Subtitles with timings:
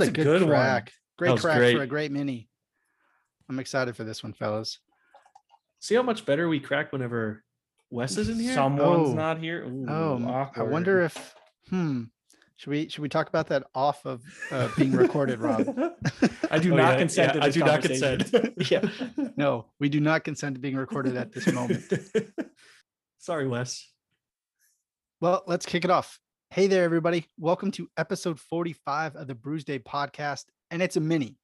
[0.00, 0.50] What a a good, good one.
[0.50, 0.92] crack.
[1.18, 1.76] Great was crack great.
[1.76, 2.48] for a great mini.
[3.48, 4.78] I'm excited for this one, fellas.
[5.80, 7.42] See how much better we crack whenever
[7.90, 8.54] Wes is in here.
[8.54, 9.14] Someone's Oh.
[9.14, 9.64] not here.
[9.64, 10.70] Ooh, Oh, m- I awkward.
[10.70, 11.34] wonder if
[11.68, 12.04] hmm.
[12.56, 15.66] Should we should we talk about that off of uh, being recorded, Rob?
[16.50, 18.30] I do Oh, not yeah, consent yeah, to I do not consent.
[18.70, 18.88] yeah.
[19.36, 21.82] No, we do not consent to being recorded at this moment.
[23.18, 23.86] Sorry, Wes.
[25.20, 26.18] Well, let's kick it off.
[26.52, 27.28] Hey there, everybody.
[27.38, 31.38] Welcome to episode 45 of the Bruise Day podcast, and it's a mini.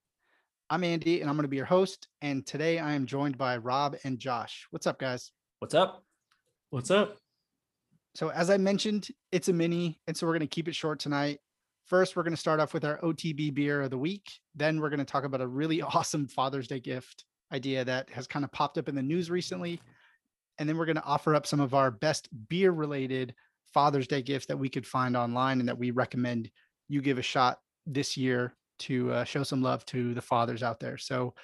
[0.68, 2.08] I'm Andy, and I'm going to be your host.
[2.22, 4.66] And today I am joined by Rob and Josh.
[4.70, 5.30] What's up, guys?
[5.60, 6.02] What's up?
[6.70, 7.18] What's up?
[8.16, 10.98] So, as I mentioned, it's a mini, and so we're going to keep it short
[10.98, 11.38] tonight.
[11.84, 14.28] First, we're going to start off with our OTB beer of the week.
[14.56, 18.26] Then, we're going to talk about a really awesome Father's Day gift idea that has
[18.26, 19.80] kind of popped up in the news recently.
[20.58, 23.36] And then, we're going to offer up some of our best beer related
[23.72, 26.50] Father's Day gifts that we could find online and that we recommend
[26.88, 30.80] you give a shot this year to uh, show some love to the fathers out
[30.80, 30.98] there.
[30.98, 31.34] So,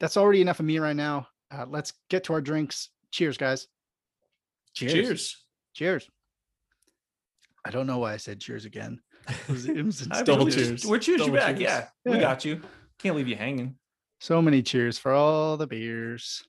[0.00, 1.28] that's already enough of me right now.
[1.52, 2.88] Uh, let's get to our drinks.
[3.12, 3.68] Cheers, guys.
[4.74, 4.92] Cheers.
[4.92, 5.36] Cheers.
[5.74, 6.10] Cheers.
[7.64, 9.00] I don't know why I said cheers again.
[9.28, 10.84] It was, it was I double mean, cheers.
[10.84, 11.56] We're cheers you back.
[11.56, 11.60] cheers.
[11.60, 12.12] Yeah, Yeah.
[12.12, 12.60] we got you.
[12.98, 13.76] Can't leave you hanging.
[14.20, 16.42] So many cheers for all the beers.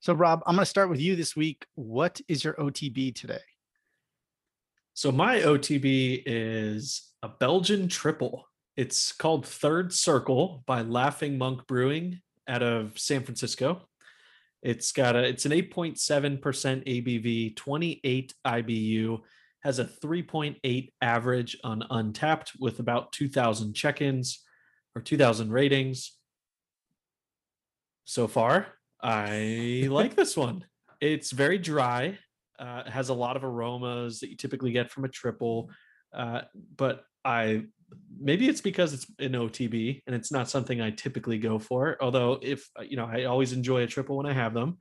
[0.00, 1.66] So, Rob, I'm going to start with you this week.
[1.74, 3.40] What is your OTB today?
[4.96, 8.48] So my OTB is a Belgian triple.
[8.78, 13.82] It's called Third Circle by Laughing Monk Brewing out of San Francisco.
[14.62, 19.20] It's got a it's an 8.7% ABV, 28 IBU,
[19.60, 24.42] has a 3.8 average on Untappd with about 2000 check-ins
[24.94, 26.16] or 2000 ratings.
[28.06, 28.68] So far,
[29.02, 30.64] I like this one.
[31.02, 32.16] It's very dry
[32.58, 35.70] uh, has a lot of aromas that you typically get from a triple.
[36.14, 36.42] Uh,
[36.76, 37.64] but I
[38.18, 41.96] maybe it's because it's an OTB and it's not something I typically go for.
[42.00, 44.78] Although if uh, you know, I always enjoy a triple when I have them.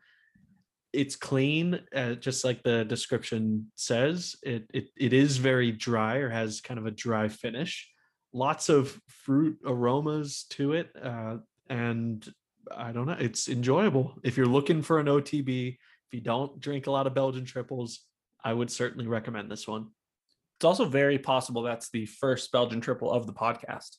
[0.94, 4.38] It's clean, uh, just like the description says.
[4.44, 7.90] It, it it is very dry or has kind of a dry finish.
[8.32, 11.38] Lots of fruit aromas to it, uh,
[11.70, 12.26] and
[12.74, 13.18] I don't know.
[13.20, 15.78] It's enjoyable if you're looking for an OTB
[16.16, 18.00] you don't drink a lot of Belgian triples,
[18.44, 19.88] I would certainly recommend this one.
[20.58, 23.98] It's also very possible that's the first Belgian triple of the podcast.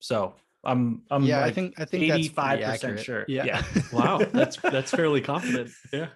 [0.00, 0.34] So
[0.64, 3.04] I'm I'm yeah, I think I think that's eighty five pretty percent accurate.
[3.04, 3.24] sure.
[3.28, 3.44] Yeah.
[3.44, 3.62] yeah.
[3.92, 5.70] Wow, that's that's fairly confident.
[5.92, 6.08] Yeah.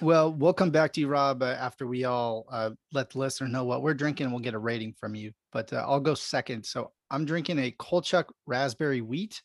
[0.00, 3.46] Well, we'll come back to you, Rob, uh, after we all uh, let the listener
[3.46, 4.24] know what we're drinking.
[4.24, 6.64] and We'll get a rating from you, but uh, I'll go second.
[6.66, 9.40] So I'm drinking a Colchuck Raspberry Wheat.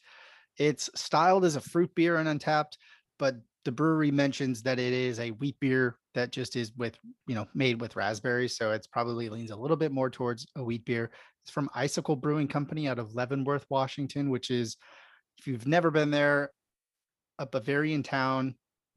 [0.58, 2.74] It's styled as a fruit beer and Untappd,
[3.20, 7.36] but the brewery mentions that it is a wheat beer that just is with, you
[7.36, 8.58] know, made with raspberries.
[8.58, 11.12] So it's probably leans a little bit more towards a wheat beer.
[11.44, 14.78] It's from Icicle Brewing Company out of Leavenworth, Washington, which is,
[15.38, 16.52] if you've never been there,
[17.40, 18.56] a Bavarian town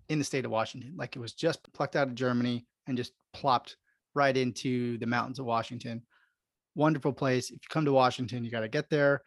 [0.08, 0.94] in the state of Washington.
[0.96, 3.76] Like it was just plucked out of Germany and just plopped
[4.14, 6.02] right into the mountains of Washington.
[6.74, 7.50] Wonderful place.
[7.50, 9.22] If you come to Washington, you got to get there.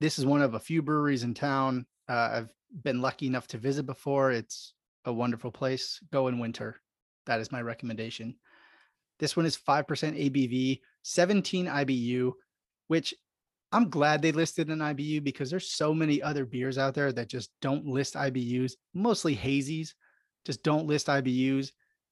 [0.00, 1.86] This is one of a few breweries in town.
[2.08, 2.52] Uh, I've
[2.82, 4.32] been lucky enough to visit before.
[4.32, 4.74] It's
[5.04, 6.00] a wonderful place.
[6.12, 6.80] Go in winter.
[7.26, 8.36] That is my recommendation.
[9.18, 12.32] This one is 5% ABV, 17 IBU,
[12.88, 13.14] which
[13.70, 17.28] I'm glad they listed an IBU because there's so many other beers out there that
[17.28, 19.90] just don't list IBUs, mostly hazies,
[20.44, 21.70] just don't list IBUs.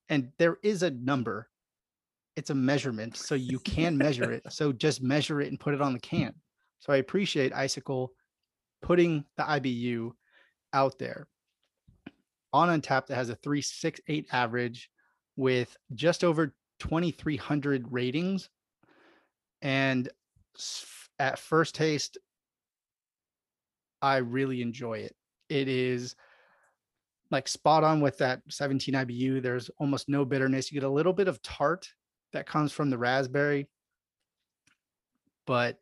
[0.08, 1.48] And there is a number,
[2.36, 3.16] it's a measurement.
[3.16, 4.42] So you can measure it.
[4.50, 6.34] So just measure it and put it on the can.
[6.78, 8.12] So I appreciate Icicle
[8.82, 10.12] putting the IBU
[10.72, 11.26] out there.
[12.52, 14.90] On Untappd, that has a 368 average
[15.36, 18.48] with just over 2,300 ratings.
[19.62, 20.08] And
[21.18, 22.18] at first taste,
[24.02, 25.14] I really enjoy it.
[25.48, 26.16] It is
[27.30, 29.42] like spot on with that 17 IBU.
[29.42, 30.70] There's almost no bitterness.
[30.70, 31.88] You get a little bit of tart
[32.32, 33.68] that comes from the raspberry,
[35.46, 35.78] but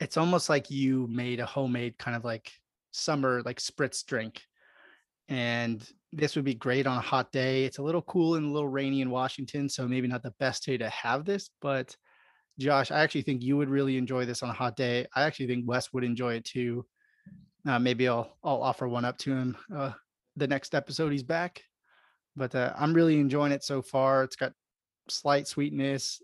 [0.00, 2.50] it's almost like you made a homemade kind of like
[2.92, 4.42] summer like spritz drink.
[5.28, 7.64] And this would be great on a hot day.
[7.64, 10.64] It's a little cool and a little rainy in Washington, so maybe not the best
[10.64, 11.96] day to have this, but
[12.58, 15.06] Josh, I actually think you would really enjoy this on a hot day.
[15.14, 16.84] I actually think Wes would enjoy it too.
[17.66, 19.92] Uh, maybe I'll I'll offer one up to him uh,
[20.36, 21.62] the next episode he's back.
[22.36, 24.22] But uh, I'm really enjoying it so far.
[24.24, 24.52] It's got
[25.08, 26.20] slight sweetness,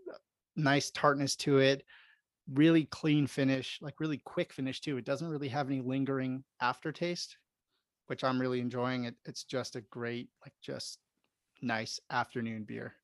[0.56, 1.84] nice tartness to it,
[2.52, 4.96] really clean finish, like really quick finish too.
[4.96, 7.36] It doesn't really have any lingering aftertaste,
[8.06, 9.04] which I'm really enjoying.
[9.04, 10.98] It it's just a great, like just
[11.62, 12.94] nice afternoon beer.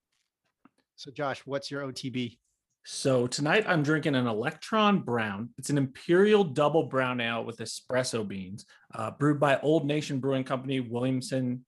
[0.97, 2.39] So Josh, what's your OTB?
[2.85, 5.51] So tonight I'm drinking an Electron Brown.
[5.57, 10.43] It's an Imperial Double Brown Ale with espresso beans, uh, brewed by Old Nation Brewing
[10.43, 11.61] Company, Williamston,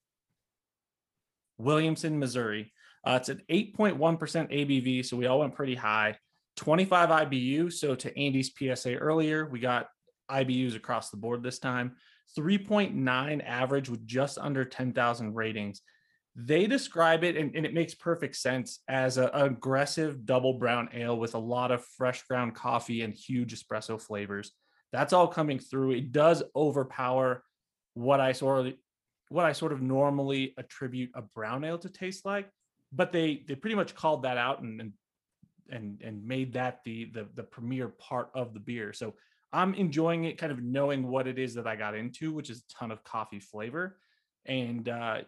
[1.59, 2.73] Williamston, Missouri.
[3.05, 6.17] Uh, it's an 8.1% ABV, so we all went pretty high.
[6.55, 7.71] 25 IBU.
[7.73, 9.87] So to Andy's PSA earlier, we got
[10.31, 11.95] IBUs across the board this time.
[12.37, 15.81] 3.9 average with just under 10,000 ratings.
[16.35, 21.17] They describe it, and, and it makes perfect sense, as an aggressive double brown ale
[21.17, 24.51] with a lot of fresh ground coffee and huge espresso flavors.
[24.91, 25.91] That's all coming through.
[25.91, 27.43] It does overpower
[27.93, 28.73] what I sort of
[29.29, 32.49] what I sort of normally attribute a brown ale to taste like,
[32.91, 34.93] but they they pretty much called that out and and
[35.69, 38.93] and, and made that the, the the premier part of the beer.
[38.93, 39.13] So
[39.53, 42.59] I'm enjoying it, kind of knowing what it is that I got into, which is
[42.59, 43.97] a ton of coffee flavor,
[44.45, 45.21] and uh,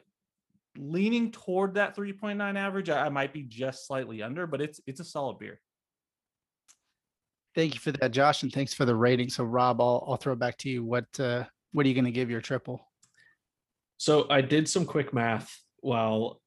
[0.78, 2.90] leaning toward that 3.9 average.
[2.90, 5.60] I, I might be just slightly under, but it's it's a solid beer.
[7.56, 9.30] Thank you for that, Josh, and thanks for the rating.
[9.30, 10.84] So, Rob, I'll I'll throw it back to you.
[10.84, 12.82] What uh, what are you going to give your triple?
[13.98, 16.42] So I did some quick math while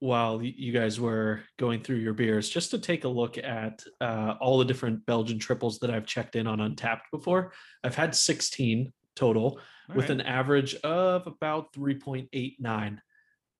[0.00, 4.34] while you guys were going through your beers, just to take a look at uh,
[4.40, 7.52] all the different Belgian triples that I've checked in on Untappd before.
[7.84, 10.20] I've had 16 total All with right.
[10.20, 12.98] an average of about 3.89.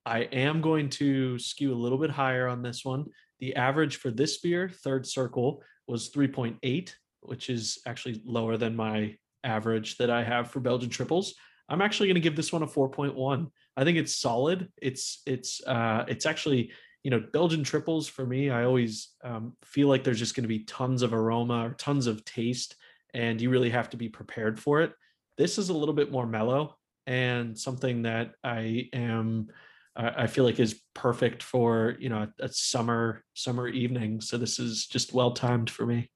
[0.06, 3.04] I am going to skew a little bit higher on this one.
[3.38, 9.16] The average for this beer, Third Circle, was 3.8, which is actually lower than my
[9.44, 11.34] average that I have for Belgian triples.
[11.68, 13.46] I'm actually going to give this one a 4.1.
[13.76, 14.70] I think it's solid.
[14.80, 16.72] It's it's uh it's actually
[17.02, 18.50] you know Belgian triples for me.
[18.50, 22.06] I always um, feel like there's just going to be tons of aroma or tons
[22.06, 22.76] of taste,
[23.14, 24.92] and you really have to be prepared for it.
[25.38, 26.76] This is a little bit more mellow
[27.06, 29.48] and something that I am
[29.96, 34.20] I I feel like is perfect for you know a, a summer summer evening.
[34.20, 36.10] So this is just well timed for me.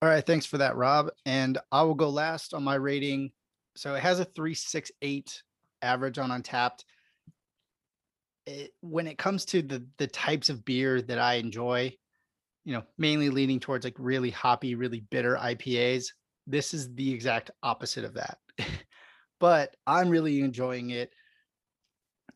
[0.00, 1.10] All right, thanks for that, Rob.
[1.26, 3.30] And I will go last on my rating.
[3.76, 5.42] So it has a 368
[5.82, 6.84] average on Untappd.
[8.46, 11.94] It, when it comes to the the types of beer that I enjoy,
[12.64, 16.06] you know, mainly leaning towards like really hoppy, really bitter IPAs,
[16.46, 18.38] this is the exact opposite of that.
[19.40, 21.12] but I'm really enjoying it.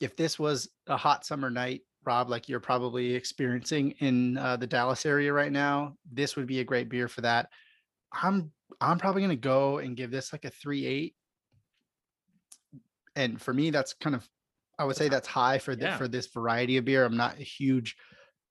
[0.00, 4.66] If this was a hot summer night, Rob, like you're probably experiencing in uh, the
[4.66, 7.48] Dallas area right now, this would be a great beer for that.
[8.12, 11.14] I'm I'm probably gonna go and give this like a three eight.
[13.16, 14.28] And for me, that's kind of
[14.78, 15.96] I would say that's high for the, Yeah.
[15.96, 17.04] for this variety of beer.
[17.04, 17.96] I'm not a huge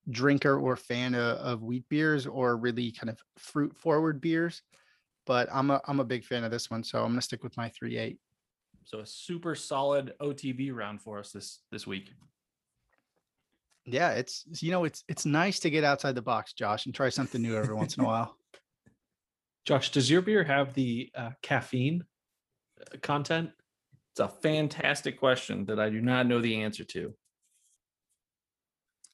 [0.10, 4.64] drinker or fan of, of wheat beers or really kind of fruit forward beers,
[5.28, 7.56] but I'm a I'm a big fan of this one, so I'm gonna stick with
[7.58, 8.18] my three eight.
[8.86, 12.12] So a super solid OTB round for us this this week.
[13.86, 17.10] Yeah, it's you know it's it's nice to get outside the box, Josh, and try
[17.10, 18.36] something new every once in a while.
[19.66, 22.04] Josh, does your beer have the uh, caffeine
[22.82, 23.52] uh, content?
[24.16, 27.14] It's a fantastic question that I do not know the answer to.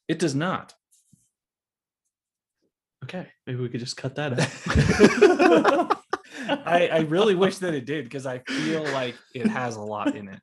[0.08, 0.76] It does not.
[3.06, 5.98] Okay, maybe we could just cut that out.
[6.68, 10.16] I, I really wish that it did because I feel like it has a lot
[10.16, 10.40] in it.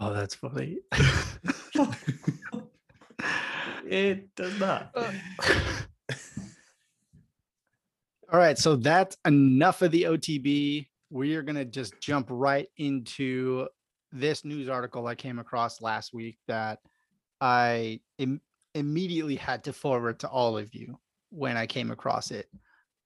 [0.00, 0.78] Oh, that's funny.
[3.84, 4.90] It does not.
[4.94, 5.12] Uh.
[8.32, 10.86] All right, so that's enough of the OTB.
[11.12, 13.68] We are going to just jump right into
[14.12, 16.78] this news article I came across last week that
[17.38, 18.40] I Im-
[18.74, 22.48] immediately had to forward to all of you when I came across it.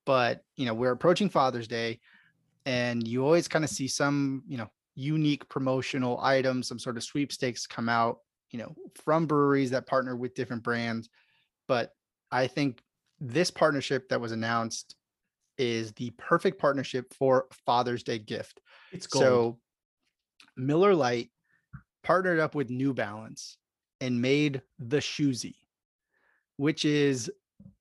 [0.05, 1.99] But, you know, we're approaching Father's Day
[2.65, 7.03] and you always kind of see some, you know, unique promotional items, some sort of
[7.03, 8.19] sweepstakes come out,
[8.53, 11.09] you know, from breweries that partner with different brands.
[11.67, 11.91] But
[12.31, 12.85] I think
[13.21, 14.95] this partnership that was announced
[15.59, 18.61] is the perfect partnership for Father's Day gift.
[18.93, 19.25] it's gold.
[19.25, 19.59] So
[20.57, 21.31] Miller Lite
[22.03, 23.59] partnered up with New Balance
[24.01, 25.57] and made the Shoezie,
[26.57, 27.31] which is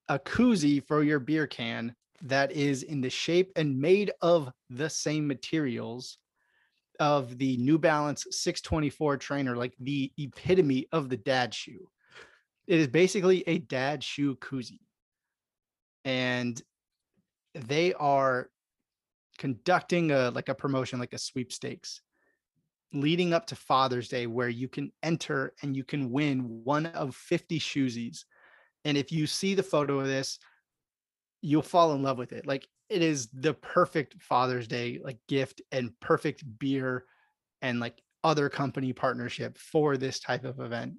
[0.10, 4.90] a koozie for your beer can that is in the shape and made of the
[4.90, 6.18] same materials
[7.00, 11.90] of the New Balance 624 trainer, like the epitome of the dad shoe.
[12.68, 14.80] It is basically a dad shoe koozie.
[16.04, 16.62] And
[17.56, 18.50] they are
[19.38, 22.02] conducting a like a promotion like a sweepstakes
[22.94, 27.16] leading up to Father's Day where you can enter and you can win one of
[27.16, 28.24] 50 shoezies.
[28.86, 30.40] And if you see the photo of this,
[31.42, 32.48] you'll fall in love with it.
[32.48, 37.06] Like it is the perfect Father's Day like gift and perfect beer
[37.62, 40.94] and like other company partnership for this type of event.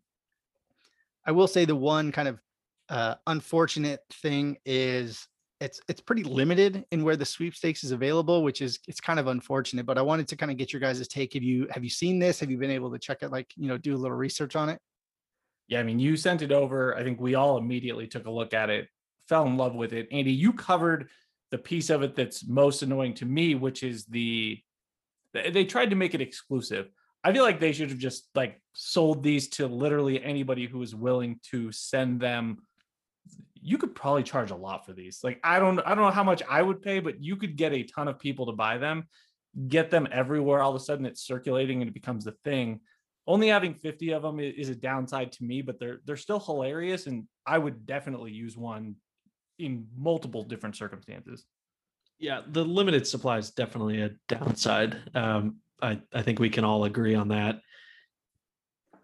[1.25, 2.41] I will say the one kind of
[2.89, 5.27] Uh, unfortunate thing is
[5.61, 9.27] it's it's pretty limited in where the sweepstakes is available, which is it's kind of
[9.27, 9.87] unfortunate.
[9.87, 11.35] But I wanted to kind of get your guys' take.
[11.35, 12.41] Have you have you seen this?
[12.41, 13.31] Have you been able to check it?
[13.31, 14.79] Like you know, do a little research on it.
[15.69, 16.97] Yeah, I mean, you sent it over.
[16.97, 18.89] I think we all immediately took a look at it,
[19.29, 20.09] fell in love with it.
[20.13, 21.09] Andy, you covered
[21.51, 24.61] the piece of it that's most annoying to me, which is the
[25.33, 26.89] they tried to make it exclusive.
[27.25, 30.95] I feel like they should have just like sold these to literally anybody who was
[30.95, 32.59] willing to send them.
[33.67, 35.21] You could probably charge a lot for these.
[35.25, 37.73] Like I don't I don't know how much I would pay, but you could get
[37.73, 39.09] a ton of people to buy them,
[39.69, 40.63] get them everywhere.
[40.63, 42.81] All of a sudden it's circulating and it becomes the thing.
[43.27, 47.07] Only having 50 of them is a downside to me, but they're they're still hilarious
[47.09, 48.95] and I would definitely use one
[49.59, 51.45] in multiple different circumstances.
[52.19, 54.97] Yeah, the limited supply is definitely a downside.
[55.15, 57.61] Um, I, I think we can all agree on that.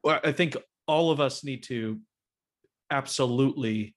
[0.07, 2.01] I think all of us need to
[2.91, 3.95] absolutely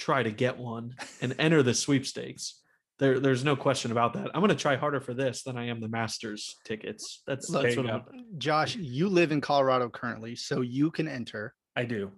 [0.00, 2.60] try to get one and enter the sweepstakes.
[2.98, 4.30] There, there's no question about that.
[4.34, 7.22] I'm going to try harder for this than I am the Masters tickets.
[7.26, 8.02] That's Look, that's you what I'm.
[8.36, 11.54] Josh, you live in Colorado currently, so you can enter.
[11.76, 12.12] I do.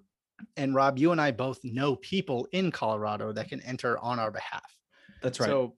[0.56, 4.32] And Rob, you and I both know people in Colorado that can enter on our
[4.32, 4.64] behalf.
[5.22, 5.46] That's right.
[5.46, 5.76] So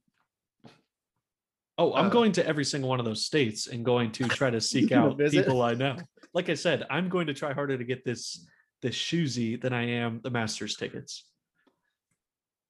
[1.77, 4.49] oh, I'm uh, going to every single one of those states and going to try
[4.49, 5.45] to seek out visit?
[5.45, 5.97] people I know.
[6.33, 8.47] Like I said, I'm going to try harder to get this
[8.81, 11.25] this shoezie than I am the Masters tickets.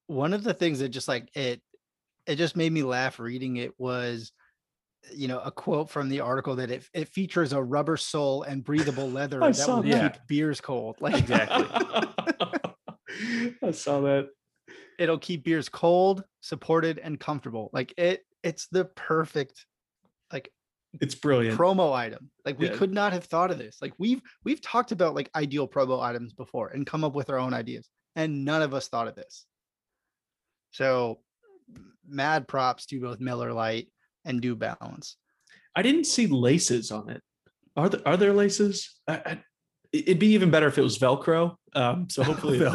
[0.07, 1.61] One of the things that just like it
[2.27, 4.31] it just made me laugh reading it was
[5.13, 8.63] you know a quote from the article that it, it features a rubber sole and
[8.63, 10.13] breathable leather that will that.
[10.13, 11.65] keep beers cold like Exactly.
[13.63, 14.29] I saw that.
[14.99, 19.65] it'll keep beers cold supported and comfortable like it it's the perfect
[20.33, 20.51] like
[21.01, 21.57] It's brilliant.
[21.57, 22.75] promo item like we Yeah.
[22.75, 26.33] could not have thought of this like we've we've talked about like ideal promo items
[26.33, 29.45] before and come up with our own ideas and none of us thought of this
[30.75, 31.19] so
[32.07, 33.87] mad props to both miller Lite
[34.25, 35.17] and New balance
[35.75, 37.21] I didn't see laces on it.
[37.75, 38.95] Are there are there laces?
[39.07, 39.43] I, I,
[39.91, 41.55] it'd be even better if it was Velcro.
[41.73, 42.65] Um, so hopefully,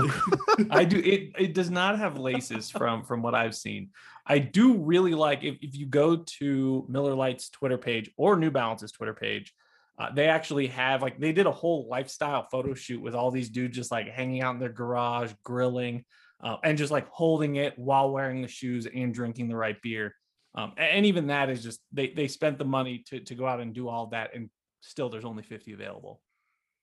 [0.70, 3.90] I do it it does not have laces from from what I've seen.
[4.26, 8.50] I do really like if, if you go to Miller Lite's Twitter page or New
[8.50, 9.54] Balance's Twitter page,
[9.98, 13.48] uh, they actually have like they did a whole lifestyle photo shoot with all these
[13.48, 16.04] dudes just like hanging out in their garage, grilling,
[16.42, 20.14] uh, and just like holding it while wearing the shoes and drinking the right beer.
[20.54, 23.60] Um, and, even that is just they they spent the money to to go out
[23.60, 26.20] and do all that, and still there's only 50 available.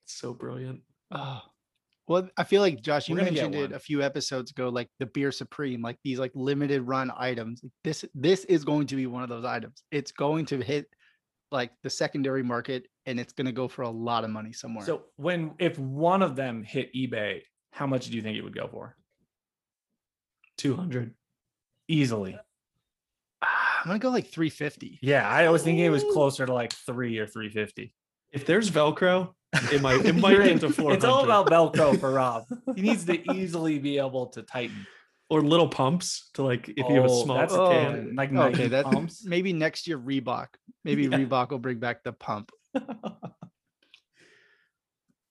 [0.06, 0.82] so brilliant.
[1.12, 1.42] Oh,
[2.08, 4.70] well, I feel like Josh, you We're gonna get mentioned it a few episodes ago,
[4.70, 7.62] like the beer supreme, like these like limited run items.
[7.62, 9.84] Like, This this is going to be one of those items.
[9.92, 10.88] It's going to hit
[11.52, 14.86] like the secondary market and it's going to go for a lot of money somewhere.
[14.86, 18.56] So when if one of them hit eBay, how much do you think it would
[18.56, 18.96] go for?
[20.58, 21.14] Two hundred.
[21.88, 22.38] Easily.
[23.42, 25.00] Ah, I'm gonna go like 350.
[25.02, 27.94] Yeah, I was thinking it was closer to like three or three fifty.
[28.32, 29.34] If there's Velcro,
[29.72, 32.44] it might it might You're get to four It's all about Velcro for Rob.
[32.76, 34.86] He needs to easily be able to tighten.
[35.30, 38.16] or little pumps to like if you have a Oh, small that's Oh, can.
[38.16, 39.24] like Okay, Nike that pumps.
[39.26, 40.48] maybe next year Reebok.
[40.84, 41.10] Maybe Yeah.
[41.20, 42.52] Reebok will bring back the pump.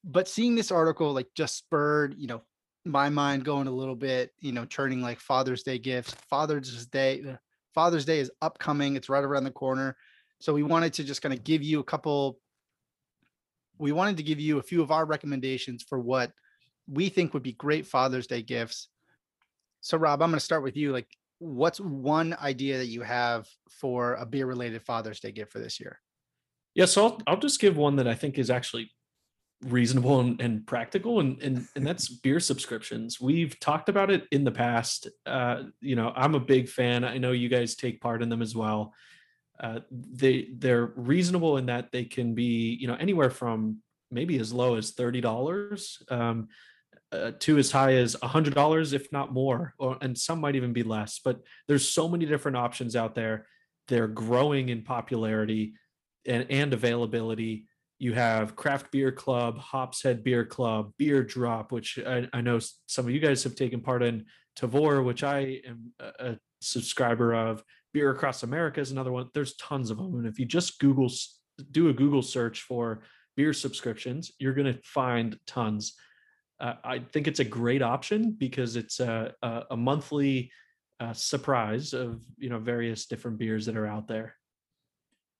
[0.05, 2.43] but seeing this article like just spurred you know
[2.87, 7.23] my mind going a little bit you know turning like father's day gifts father's day
[7.29, 7.37] uh,
[7.75, 9.97] father's day is upcoming it's right around the corner
[10.39, 12.39] so we wanted to just kind of give you a couple
[13.79, 16.33] we wanted to give you a few of our recommendations for what
[16.89, 18.89] we think would be great father's day gifts.
[19.81, 23.47] So rob i'm going to start with you like what's one idea that you have
[23.69, 26.01] for a beer related father's day gift for this year?
[26.75, 28.91] Yeah, so I'll, I'll just give one that I think is actually
[29.65, 33.21] reasonable and, and practical, and, and and that's beer subscriptions.
[33.21, 35.09] We've talked about it in the past.
[35.25, 37.05] Uh, you know, I'm a big fan.
[37.05, 38.93] I know you guys take part in them as well.
[39.59, 43.79] Uh, they they're reasonable in that they can be you know anywhere from
[44.11, 46.49] maybe as low as thirty dollars um,
[47.13, 50.57] uh, to as high as a hundred dollars, if not more, or and some might
[50.57, 51.21] even be less.
[51.25, 53.47] But there's so many different options out there.
[53.89, 55.75] They're growing in popularity
[56.27, 57.67] and, and availability.
[57.99, 62.59] You have Craft Beer Club, Hops Head Beer Club, Beer Drop, which I, I know
[62.87, 64.27] some of you guys have taken part in.
[64.57, 67.63] Tavour, which I am a, subscriber of.
[67.93, 69.29] Beer Across America is another one.
[69.33, 71.11] There's tons of them, and if you just Google,
[71.71, 73.03] do a Google search for
[73.37, 75.95] beer subscriptions, you're going to find tons.
[76.59, 80.51] Uh, I think it's a great option because it's a, a, a monthly
[81.01, 84.35] uh, surprise of you know various different beers that are out there.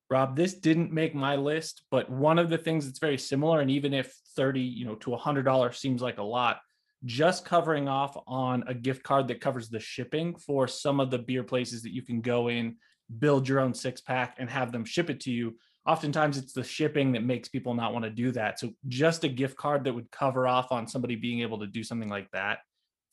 [0.09, 3.69] Rob, this didn't make my list, but one of the things that's very similar, and
[3.69, 6.59] even if 30, you know, to a hundred dollars seems like a lot,
[7.05, 11.19] just covering off on a gift card that covers the shipping for some of the
[11.19, 12.77] beer places that you can go in,
[13.19, 15.57] build your own six pack, and have them ship it to you.
[15.85, 18.59] Oftentimes, it's the shipping that makes people not want to do that.
[18.59, 21.83] So, just a gift card that would cover off on somebody being able to do
[21.83, 22.59] something like that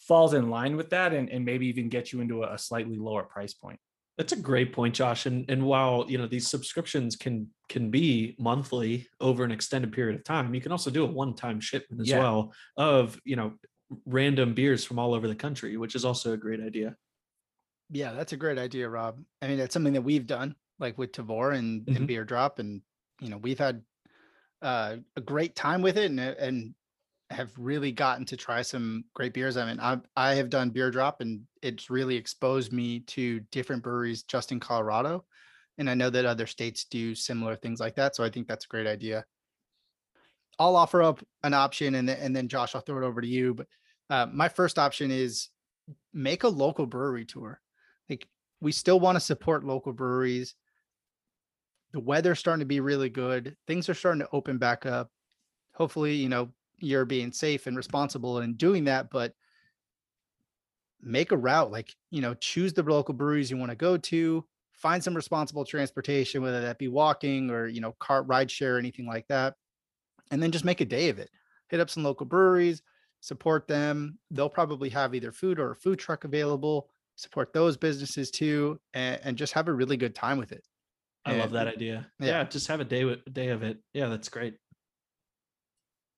[0.06, 2.96] falls in line with that and, and maybe even get you into a, a slightly
[2.96, 3.78] lower price point.
[4.16, 5.26] That's a great point, Josh.
[5.26, 10.16] And and while you know these subscriptions can can be monthly over an extended period
[10.16, 12.20] of time, you can also do a one-time shipment as Yeah.
[12.20, 13.54] well of you know
[14.06, 16.96] random beers from all over the country, which is also a great idea.
[17.90, 19.22] Yeah, that's a great idea, Rob.
[19.42, 21.96] I mean, that's something that we've done, like with Tavour and, Mhm.
[21.96, 22.82] and Beer Drop, and
[23.20, 23.84] you know, we've had
[24.62, 26.74] uh, a great time with it, and and
[27.30, 29.56] have really gotten to try some great beers.
[29.56, 33.82] I mean, I I have done Beer Drop, and it's really exposed me to different
[33.82, 35.24] breweries just in Colorado,
[35.78, 38.14] and I know that other states do similar things like that.
[38.14, 39.24] So I think that's a great idea.
[40.58, 43.54] I'll offer up an option, and and then Josh, I'll throw it over to you.
[43.54, 43.66] But
[44.10, 45.48] uh, my first option is
[46.12, 47.60] make a local brewery tour
[48.08, 48.26] like
[48.60, 50.54] we still want to support local breweries.
[51.92, 53.56] The weather's starting to be really good.
[53.66, 55.10] Things are starting to open back up.
[55.74, 59.34] Hopefully, you know, you're being safe and responsible in doing that, but
[61.00, 64.44] make a route like, you know, choose the local breweries you want to go to,
[64.72, 69.06] find some responsible transportation, whether that be walking or, you know, cart ride share, anything
[69.06, 69.54] like that.
[70.30, 71.30] And then just make a day of it.
[71.68, 72.82] Hit up some local breweries,
[73.20, 74.18] support them.
[74.30, 79.20] They'll probably have either food or a food truck available support those businesses too and,
[79.22, 80.64] and just have a really good time with it
[81.26, 82.06] I love that idea.
[82.20, 82.26] yeah.
[82.26, 82.44] Yeah.
[82.44, 83.78] just have a day with day of it.
[83.94, 84.56] Yeah, that's great.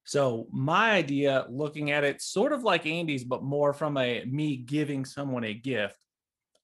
[0.07, 4.57] So my idea, looking at it sort of like Andy's, but more from a me
[4.57, 5.99] giving someone a gift.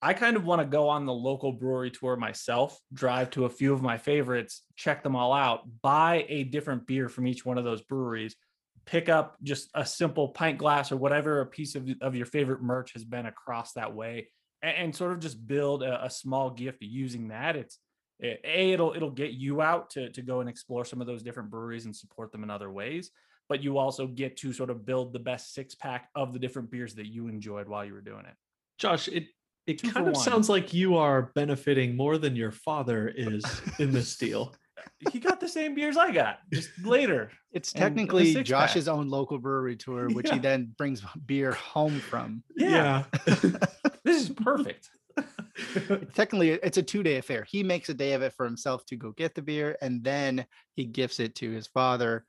[0.00, 3.50] I kind of want to go on the local brewery tour myself, drive to a
[3.50, 7.58] few of my favorites, check them all out, buy a different beer from each one
[7.58, 8.36] of those breweries,
[8.84, 12.62] pick up just a simple pint glass or whatever a piece of, of your favorite
[12.62, 14.28] merch has been across that way,
[14.62, 17.56] and, and sort of just build a, a small gift using that.
[17.56, 17.78] It's
[18.22, 21.50] a it'll it'll get you out to to go and explore some of those different
[21.50, 23.10] breweries and support them in other ways
[23.52, 26.70] but you also get to sort of build the best six pack of the different
[26.70, 28.32] beers that you enjoyed while you were doing it.
[28.78, 29.26] Josh, it
[29.66, 30.24] it Two kind of one.
[30.24, 33.44] sounds like you are benefiting more than your father is
[33.78, 34.54] in this deal.
[35.12, 37.30] He got the same beers I got just later.
[37.52, 38.46] it's technically six-pack.
[38.70, 43.04] josh's own local brewery tour which he then brings beer home from Yeah,
[44.04, 44.88] this is perfect.
[46.14, 48.96] technically it's a two day affair he makes a day of it for himself to
[48.96, 52.24] go get the beer and then he gifts it to his father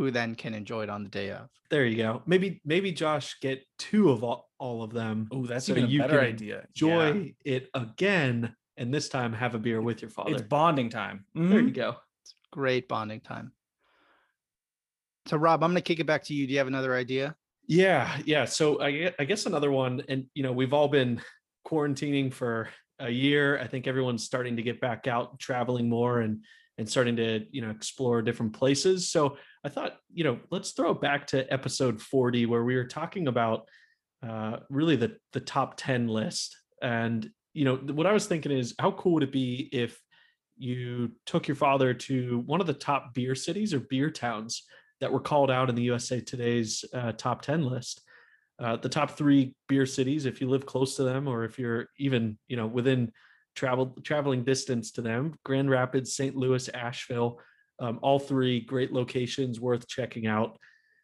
[0.00, 2.22] who then can enjoy it on the day of there you go.
[2.24, 5.28] Maybe maybe Josh get two of all, all of them.
[5.30, 6.64] Oh, that's So even a you better can idea.
[6.74, 7.30] Enjoy Yeah.
[7.44, 10.32] it again, and this time have a beer with your father.
[10.32, 11.26] It's bonding time.
[11.34, 11.66] there Mhm.
[11.66, 11.96] you go.
[12.22, 13.52] It's great bonding time
[15.26, 17.36] so rob i'm going to kick it back to you do you have another idea
[17.68, 18.46] Yeah, yeah.
[18.46, 21.20] So I, I guess another one, and you know, we've all been
[21.64, 23.60] quarantining for a year.
[23.60, 26.42] I think everyone's starting to get back out, traveling more, and
[26.80, 29.10] and starting to you know explore different places.
[29.10, 33.28] So I thought, you know, let's throw back to episode forty where we were talking
[33.28, 33.68] about
[34.26, 36.56] uh, really the the top ten list.
[36.82, 40.00] And you know, what I was thinking is, how cool would it be if
[40.56, 44.64] you took your father to one of the top beer cities or beer towns
[45.00, 48.02] that were called out in the USA Today's uh, top 10 list.
[48.58, 51.86] Uh, the top three beer cities, if you live close to them, or if you're
[51.98, 53.10] even, you know, within
[53.54, 56.36] travel traveling distance to them, Grand Rapids, St.
[56.36, 57.40] Louis, Asheville,
[57.78, 60.58] um, all three great locations worth checking out.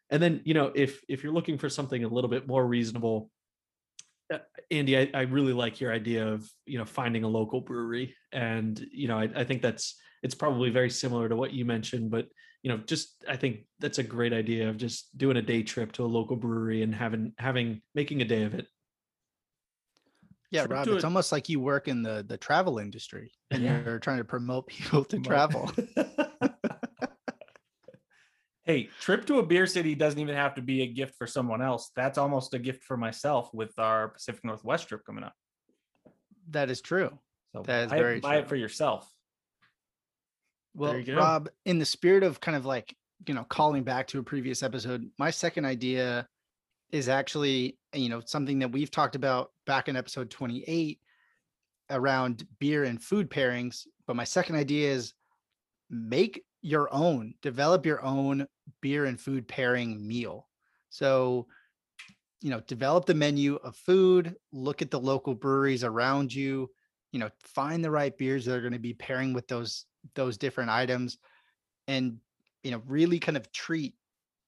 [0.09, 3.29] And then, you know, if if you're looking for something a little bit more reasonable,
[4.33, 4.39] uh,
[4.71, 8.79] Andy, I, I really like your idea of you know finding a local brewery, and
[8.91, 12.27] you know I, I think that's it's probably very similar to what you mentioned, but
[12.63, 15.91] you know just I think that's a great idea of just doing a day trip
[15.93, 18.67] to a local brewery and having having making a day of it.
[20.51, 23.61] Yeah Trip rob it's a- almost like you work in the the travel industry and
[23.63, 23.83] Yeah.
[23.83, 25.71] you're trying to promote people to travel
[28.65, 31.61] Hey, trip to a beer city doesn't even have to be a gift for someone
[31.61, 31.89] else.
[31.95, 35.31] That's almost a gift for myself with our Pacific Northwest trip coming up.
[36.49, 37.17] that is true
[37.55, 39.09] So That is buy, it- very buy it for yourself.
[40.73, 41.15] Well, you.
[41.17, 42.93] Rob, in the spirit of kind of like,
[43.25, 46.27] you know, calling back to a previous episode, my second idea
[46.91, 50.99] is actually, eh, you know, something that we've talked about back in episode 28
[51.89, 53.85] around beer and food pairings.
[54.05, 55.13] But my second idea is
[55.89, 58.47] make your own, develop your own
[58.81, 60.47] beer and food pairing meal.
[60.89, 61.47] So,
[62.41, 66.69] you know, develop the menu of food, look at the local breweries around you,
[67.11, 70.37] you know, find the right beers that are going to be pairing with those those
[70.37, 71.17] different items
[71.87, 72.17] and
[72.63, 73.95] you know really kind of treat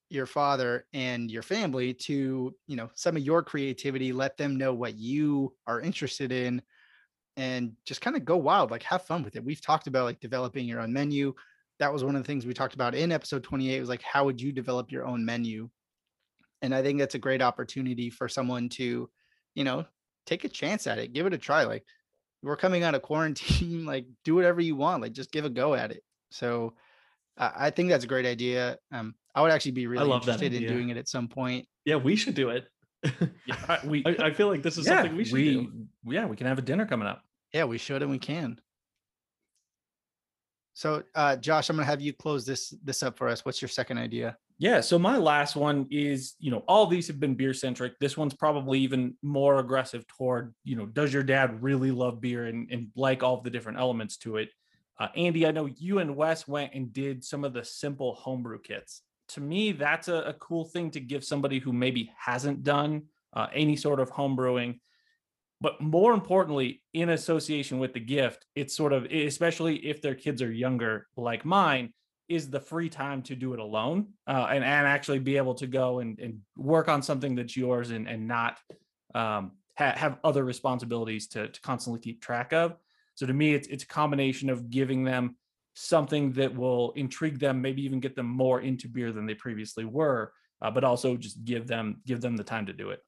[0.09, 4.73] your father and your family to you know some of your creativity let them know
[4.73, 6.61] what you are interested in
[7.37, 9.43] and just kind of go wild like have fun with it.
[9.43, 11.33] We've talked about like developing your own menu.
[11.79, 14.25] That was one of the things we talked about in episode 28 was like how
[14.25, 15.69] would you develop your own menu?
[16.61, 19.09] And i think that's a great opportunity for someone to
[19.55, 19.85] you know
[20.25, 21.85] take a chance at it give it a try like
[22.41, 25.73] we're coming out of quarantine like do whatever you want like just give a go
[25.73, 26.03] at it.
[26.31, 26.73] So
[27.37, 28.77] I I think that's a great idea.
[28.91, 31.67] Um, I would actually be really love interested in doing it at some point.
[31.85, 32.65] Yeah, we should do it.
[33.45, 35.87] Yeah, I- we I, I feel like this is yeah, something we should we, do.
[36.05, 37.23] yeah, we can have a dinner coming up.
[37.53, 38.59] Yeah, we should and we can.
[40.73, 43.43] So, uh, Josh, I'm gonna have you close this this up for us.
[43.43, 44.37] What's your second idea?
[44.59, 44.81] Yeah.
[44.81, 47.97] So my last one is, you know, all these have been beer centric.
[47.99, 52.45] This one's probably even more aggressive toward, you know, does your dad really love beer
[52.45, 54.49] and, and like all of the different elements to it?
[54.99, 58.59] Uh, Andy, I know you and Wes went and did some of the simple homebrew
[58.59, 59.01] kits.
[59.29, 63.47] To me, that's a, a cool thing to give somebody who maybe hasn't done uh,
[63.53, 64.79] any sort of homebrewing.
[65.61, 70.41] But more importantly, in association with the gift, it's sort of, especially if their kids
[70.41, 71.93] are younger, like mine,
[72.29, 75.67] is the free time to do it alone uh, and, and actually be able to
[75.67, 78.59] go and, and work on something that's yours and, and not
[79.15, 82.75] um, ha- have other responsibilities to, to constantly keep track of.
[83.15, 85.35] So to me, it's, it's a combination of giving them
[85.79, 89.85] something that will intrigue them, maybe even get them more into beer than they previously
[89.85, 92.99] were, uh, but also just give them give them the time to do it.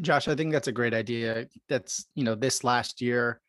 [0.00, 1.48] Josh, I think that's a great idea.
[1.68, 3.40] That's you know, this last year,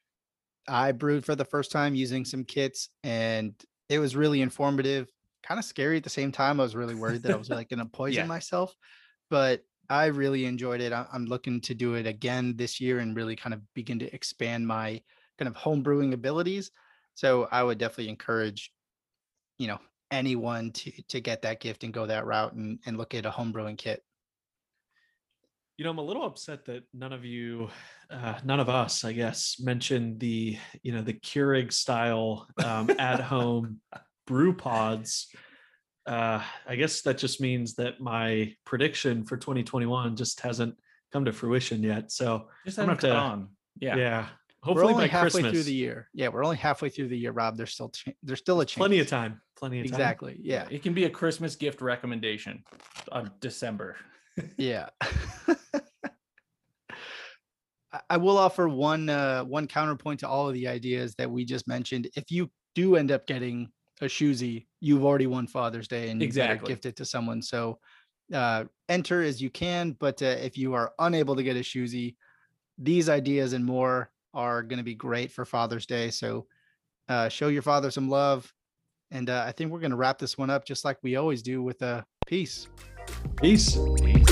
[0.67, 3.53] I brewed for the first time using some kits, and
[3.89, 5.07] it was really informative.
[5.43, 6.59] Kind of scary at the same time.
[6.59, 8.25] I was really worried that I was like going to poison Yeah.
[8.25, 8.73] myself,
[9.29, 10.91] but I really enjoyed it.
[10.91, 14.67] I'm looking to do it again this year and really kind of begin to expand
[14.67, 15.01] my
[15.37, 16.71] kind of home brewing abilities.
[17.17, 18.71] So I would definitely encourage,
[19.57, 19.79] you know,
[20.11, 23.31] anyone to to get that gift and go that route and, and look at a
[23.31, 24.03] home brewing kit.
[25.77, 27.69] You know, I'm a little upset that none of you,
[28.11, 33.19] uh, none of us, I guess, mentioned the, you know, the Keurig style um, at
[33.19, 33.79] home
[34.27, 35.27] brew pods.
[36.05, 40.75] Uh, I guess that just means that my prediction for 2021 just hasn't
[41.11, 42.11] come to fruition yet.
[42.11, 43.47] So Just I'm have gonna have to- on.
[43.79, 44.27] yeah, Yeah.
[44.75, 45.51] We're only by halfway Christmas.
[45.51, 46.09] through the year.
[46.13, 47.57] Yeah, we're only halfway through the year, Rob.
[47.57, 48.77] There's still ch- there's still a chance.
[48.77, 49.41] Plenty of time.
[49.57, 49.93] Plenty of time.
[49.93, 50.37] Exactly.
[50.41, 50.67] Yeah.
[50.69, 52.63] It can be a Christmas gift recommendation
[53.11, 53.95] on December.
[54.57, 54.89] Yeah.
[57.91, 61.45] I- I will offer one uh, one counterpoint to all of the ideas that we
[61.45, 62.09] just mentioned.
[62.15, 63.69] If you do end up getting
[64.01, 66.67] a shoezie, you've already won Father's Day and you better Exactly.
[66.73, 67.41] gift it to someone.
[67.41, 67.79] So
[68.33, 72.15] uh, enter as you can, but uh, if you are unable to get a shoezie,
[72.77, 76.11] these ideas and more are going to be great for Father's Day.
[76.11, 76.45] So
[77.09, 78.53] uh, show your father some love.
[79.11, 81.41] And uh, I think we're going to wrap this one up just like we always
[81.41, 82.67] do with a peace.
[83.41, 83.77] Peace.
[84.01, 84.27] peace.